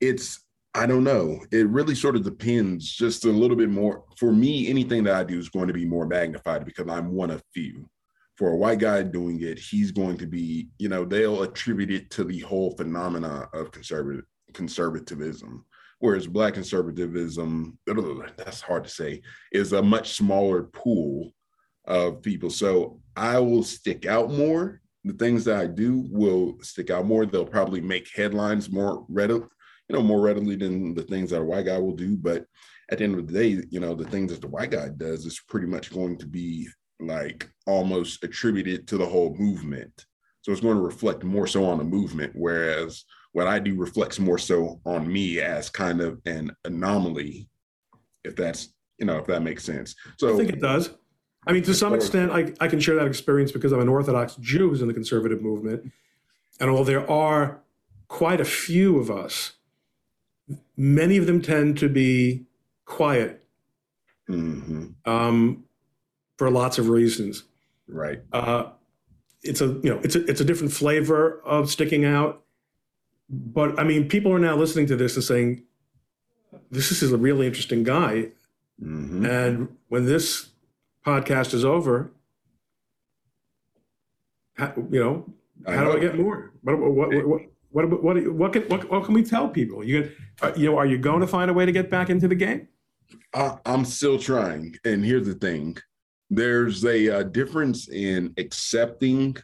[0.00, 1.44] It's I don't know.
[1.50, 4.04] It really sort of depends just a little bit more.
[4.16, 7.30] For me, anything that I do is going to be more magnified because I'm one
[7.30, 7.90] of few.
[8.36, 12.08] For a white guy doing it, he's going to be, you know, they'll attribute it
[12.12, 15.64] to the whole phenomena of conservative conservatism
[16.00, 17.78] whereas black conservatism
[18.36, 19.20] that's hard to say
[19.52, 21.32] is a much smaller pool
[21.86, 22.50] of people.
[22.50, 24.80] So i will stick out more.
[25.04, 27.24] The things that i do will stick out more.
[27.24, 29.46] They'll probably make headlines more readily
[29.88, 32.16] you know more readily than the things that a white guy will do.
[32.16, 32.44] But
[32.90, 35.24] at the end of the day you know the things that the white guy does
[35.24, 36.68] is pretty much going to be
[37.00, 40.06] like almost attributed to the whole movement.
[40.42, 43.04] So it's going to reflect more so on the movement whereas
[43.38, 47.48] what I do reflects more so on me as kind of an anomaly,
[48.24, 49.94] if that's, you know, if that makes sense.
[50.16, 50.90] So I think it does.
[51.46, 54.34] I mean, to some extent, I, I can share that experience because I'm an Orthodox
[54.40, 55.92] Jew who's in the conservative movement.
[56.58, 57.60] And while there are
[58.08, 59.52] quite a few of us,
[60.76, 62.44] many of them tend to be
[62.86, 63.44] quiet
[64.28, 64.88] mm-hmm.
[65.08, 65.62] um,
[66.38, 67.44] for lots of reasons.
[67.86, 68.20] Right.
[68.32, 68.70] Uh,
[69.44, 72.42] it's a you know it's a it's a different flavor of sticking out
[73.28, 75.62] but I mean, people are now listening to this and saying,
[76.70, 78.28] "This is a really interesting guy."
[78.82, 79.26] Mm-hmm.
[79.26, 80.50] And when this
[81.04, 82.10] podcast is over,
[84.56, 85.26] how, you know,
[85.66, 85.92] how know.
[85.92, 86.52] do I get more?
[86.62, 89.84] What what what what what, what, what, can, what, what can we tell people?
[89.84, 92.26] You uh, you know, are you going to find a way to get back into
[92.26, 92.68] the game?
[93.34, 95.76] I, I'm still trying, and here's the thing:
[96.30, 99.36] there's a uh, difference in accepting,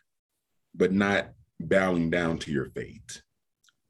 [0.74, 1.28] but not
[1.60, 3.22] bowing down to your fate.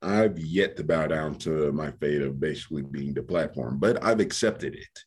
[0.04, 4.20] I've yet to bow down to my fate of basically being the platform, but I've
[4.20, 5.04] accepted it.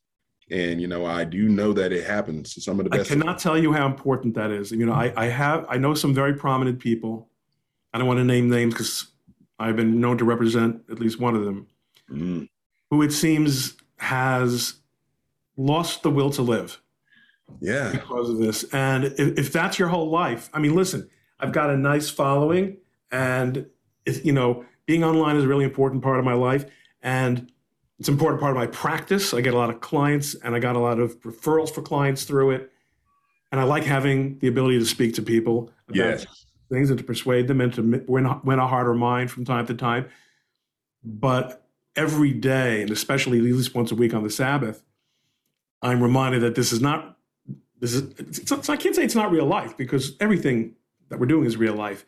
[0.49, 3.11] And you know, I do know that it happens to some of the best.
[3.11, 4.71] I cannot tell you how important that is.
[4.71, 7.29] You know, I, I have I know some very prominent people.
[7.93, 9.07] I don't want to name names because
[9.59, 11.67] I've been known to represent at least one of them,
[12.09, 12.47] Mm.
[12.89, 14.75] who it seems has
[15.57, 16.79] lost the will to live
[17.59, 17.91] Yeah.
[17.91, 18.63] because of this.
[18.73, 22.77] And if, if that's your whole life, I mean, listen, I've got a nice following,
[23.11, 23.65] and
[24.05, 26.65] if, you know, being online is a really important part of my life,
[27.03, 27.51] and
[27.99, 29.33] it's an important part of my practice.
[29.33, 32.23] I get a lot of clients, and I got a lot of referrals for clients
[32.23, 32.71] through it,
[33.51, 36.25] and I like having the ability to speak to people about Yes.
[36.69, 39.67] things and to persuade them and to win, win a heart or mind from time
[39.67, 40.07] to time.
[41.03, 44.83] But every day, and especially at least once a week on the Sabbath,
[45.81, 47.17] I'm reminded that this is not
[47.79, 50.75] this is it's, it's, I can't say it's not real life because everything
[51.09, 52.05] that we're doing is real life.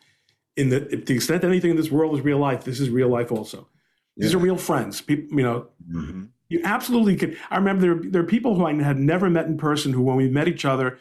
[0.60, 3.08] In the to the extent anything in this world is real life, this is real
[3.08, 3.68] life also.
[4.16, 4.38] These Yeah.
[4.38, 5.00] are real friends.
[5.00, 5.58] People, you know,
[5.90, 6.28] Mhm.
[6.50, 7.30] you absolutely can.
[7.50, 10.16] I remember there, there are people who I had never met in person who, when
[10.16, 10.98] we met each other,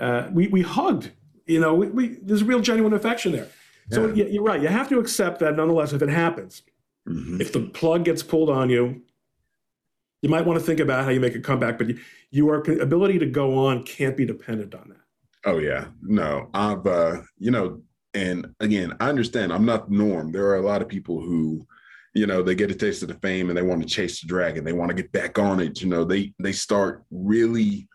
[0.00, 1.12] uh, we, we hugged.
[1.46, 3.48] You know, we, we, there's real genuine affection there.
[3.92, 4.24] So Yeah.
[4.24, 4.60] yeah, you're right.
[4.60, 6.62] You have to accept that nonetheless if it happens.
[7.08, 7.40] Mhm.
[7.40, 9.02] If the plug gets pulled on you,
[10.22, 11.98] you might want to think about how you make a comeback, but you,
[12.32, 15.04] your ability to go on can't be dependent on that.
[15.44, 17.80] Oh yeah, no, I've uh, you know,
[18.14, 19.52] and again, I understand.
[19.52, 20.32] I'm not the norm.
[20.32, 21.66] There are a lot of people who,
[22.14, 24.26] you know, they get a taste of the fame and they want to chase the
[24.26, 24.64] dragon.
[24.64, 25.80] They want to get back on it.
[25.80, 27.88] You know, they they start really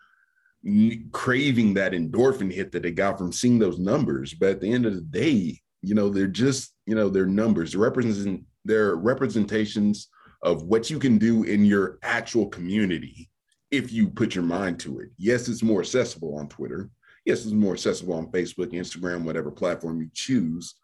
[1.12, 4.32] craving that endorphin hit that they got from seeing those numbers.
[4.32, 7.76] But at the end of the day, you know, they're just you know they're numbers.
[7.76, 10.08] Representing they're representations
[10.42, 13.30] of what you can do in your actual community
[13.70, 15.08] if you put your mind to it.
[15.18, 16.90] Yes, it's more accessible on Twitter.
[17.24, 20.74] Yes, it's more accessible on Facebook, Instagram, whatever platform you choose.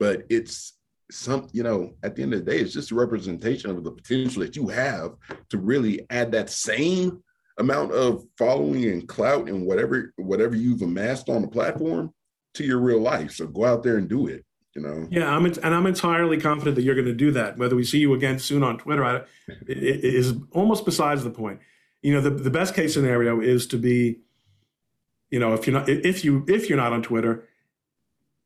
[0.00, 0.74] But it's
[1.10, 3.92] some, you know, at the end of the day, it's just a representation of the
[3.92, 5.12] potential that you have
[5.50, 7.22] to really add that same
[7.58, 12.12] amount of following and clout and whatever whatever you've amassed on the platform
[12.54, 13.32] to your real life.
[13.32, 14.44] So go out there and do it.
[14.74, 15.06] You know.
[15.08, 17.56] Yeah, I'm and I'm entirely confident that you're going to do that.
[17.56, 19.16] Whether we see you again soon on Twitter, I,
[19.68, 21.60] it, it is almost besides the point.
[22.02, 24.20] You know, the the best case scenario is to be,
[25.34, 27.48] you know, if you're not if you if you're not on Twitter,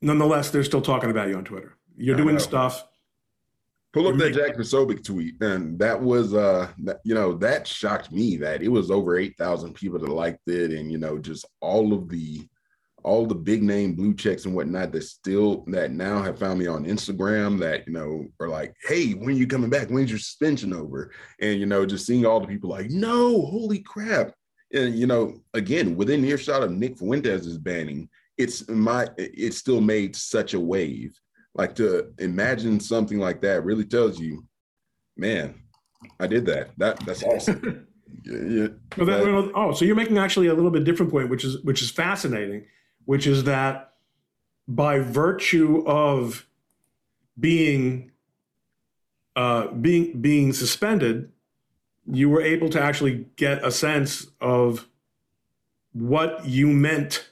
[0.00, 1.76] nonetheless they're still talking about you on Twitter.
[1.98, 2.40] You're I doing know.
[2.40, 2.82] stuff.
[3.92, 6.68] Pull up that Make- Jack Posobiec tweet, and that was uh,
[7.04, 10.70] you know, that shocked me that it was over eight thousand people that liked it,
[10.70, 12.48] and you know, just all of the,
[13.02, 16.68] all the big name blue checks and whatnot that still that now have found me
[16.68, 19.90] on Instagram that you know are like, hey, when you coming back?
[19.90, 21.12] When's your suspension over?
[21.38, 24.32] And you know, just seeing all the people like, no, holy crap,
[24.72, 30.14] and you know, again, within earshot of Nick Fuentes' banning, it's my, it still made
[30.14, 31.18] such a wave
[31.58, 34.46] like to imagine something like that really tells you,
[35.16, 35.54] man,
[36.20, 36.70] I did that.
[36.78, 37.86] That that's awesome.
[38.24, 38.68] yeah, yeah.
[38.96, 41.82] Well, that- oh, so you're making actually a little bit different point, which is which
[41.82, 42.64] is fascinating,
[43.04, 43.94] which is that
[44.68, 46.46] by virtue of
[47.38, 48.12] being
[49.34, 51.32] uh, being being suspended,
[52.10, 54.88] you were able to actually get a sense of
[55.92, 57.28] what you meant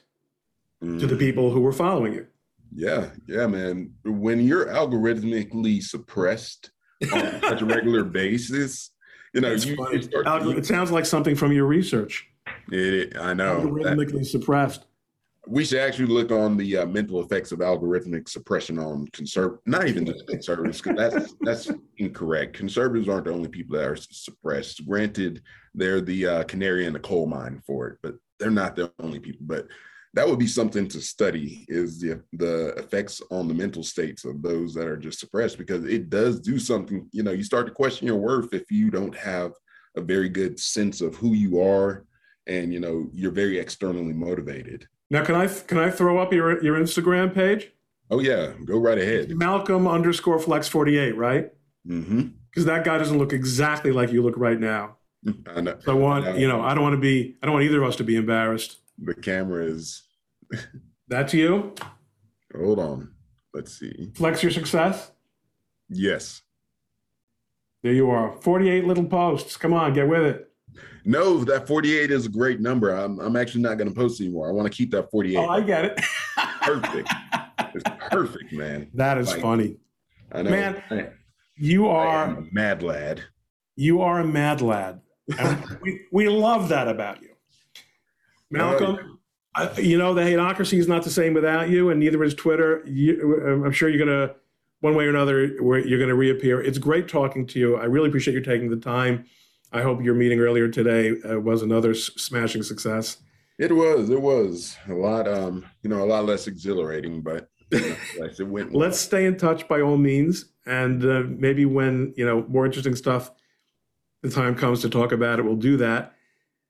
[0.81, 1.19] to the Mhm.
[1.19, 2.27] people who were following you.
[2.75, 3.93] Yeah, yeah, man.
[4.03, 6.71] When you're algorithmically suppressed
[7.11, 8.91] on such a regular basis,
[9.33, 10.25] you know, you, you start.
[10.25, 12.27] Algor- it sounds like something from your research.
[12.71, 13.61] it, I know.
[13.61, 14.85] That- Algorithmically suppressed.
[15.47, 19.87] We should actually look on the uh, mental effects of algorithmic suppression on conserv not
[19.87, 22.55] even just conservatives because that's that's incorrect.
[22.55, 24.85] Conservatives aren't the only people that are suppressed.
[24.87, 25.41] Granted
[25.73, 29.19] they're the uh, canary in the coal mine for it but they're not the only
[29.19, 29.45] people.
[29.45, 29.67] But
[30.13, 34.41] that would be something to study is the the effects on the mental states of
[34.41, 37.73] those that are just suppressed because it does do something you know you start to
[37.73, 39.51] question your worth if you don't have
[39.95, 42.05] a very good sense of who you are
[42.47, 46.61] and you know you're very externally motivated Now, can I can I throw up your
[46.63, 47.71] your Instagram page?
[48.09, 49.29] Oh yeah, go right ahead.
[49.31, 51.51] Malcolm underscore flex forty eight, right?
[51.87, 52.27] Mm-hmm.
[52.49, 54.97] Because that guy doesn't look exactly like you look right now.
[55.55, 57.65] I know So I want you know I don't want to be I don't want
[57.65, 58.77] either of us to be embarrassed.
[58.97, 60.03] the camera is.
[61.07, 61.73] That's you.
[62.55, 63.11] Hold on,
[63.53, 64.11] let's see.
[64.15, 65.11] Flex your success.
[65.89, 66.41] Yes,
[67.83, 68.35] There you are.
[68.41, 69.55] Forty eight little posts.
[69.57, 70.46] Come on, get with it.
[71.05, 72.89] No, that forty-eight is a great number.
[72.91, 74.49] I'm I'm actually not going to post anymore.
[74.49, 75.37] I want to keep that forty-eight.
[75.37, 75.99] Oh, I get it.
[76.61, 77.09] Perfect.
[77.73, 78.89] It's perfect, man.
[78.95, 79.77] that is Like, funny.
[80.31, 81.07] I know, Man, I,
[81.55, 83.23] You are a mad lad.
[83.75, 85.01] you are a mad lad.
[85.39, 87.29] And we, we love that about you.
[88.49, 89.19] Malcolm,
[89.55, 92.83] I, you know, the hateocracy is not the same without you, and neither is Twitter.
[92.85, 94.35] You, I'm sure you're going to,
[94.81, 96.61] one way or another, you're going to reappear.
[96.61, 97.77] It's great talking to you.
[97.77, 99.25] I really appreciate you taking the time.
[99.71, 103.17] I hope your meeting earlier today uh, was another s- smashing success.
[103.59, 108.47] It was, it was a lot, um, you know, a lot less exhilarating, but It
[108.47, 108.81] went well.
[108.81, 112.95] Let's stay in touch by all means, and uh, maybe when you know more interesting
[112.95, 113.29] stuff,
[114.21, 116.13] the time comes to talk about it, we'll do that.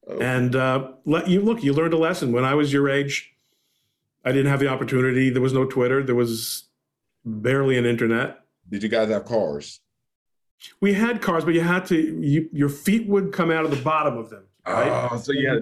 [0.07, 1.63] Oh, And uh, let you look.
[1.63, 3.31] You learned a lesson when I was your age.
[4.25, 5.29] I didn't have the opportunity.
[5.29, 6.01] There was no Twitter.
[6.01, 6.63] There was
[7.23, 8.39] barely an internet.
[8.67, 9.79] Did you guys have cars?
[10.82, 11.95] We had cars, but you had to.
[11.97, 14.43] You, your feet would come out of the bottom of them.
[14.66, 15.10] Right?
[15.12, 15.60] Oh, so yeah.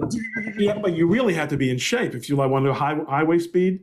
[0.57, 3.37] yeah, but you really had to be in shape if you like wanted high highway
[3.39, 3.81] speed.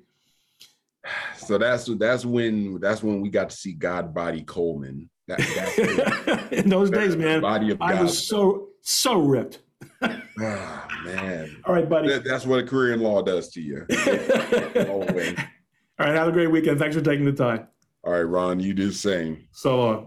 [1.37, 5.09] So that's that's when that's when we got to see God Body Coleman.
[5.29, 8.03] That, in those days, man, body of I God.
[8.03, 9.61] was so so ripped.
[10.03, 11.57] Ah, man.
[11.65, 12.09] All right, buddy.
[12.09, 13.87] That- that's what a career in law does to you.
[14.89, 16.79] All right, have a great weekend.
[16.79, 17.69] Thanks for taking the time.
[18.05, 19.47] All right, Ron, you do the same.
[19.53, 20.07] So long.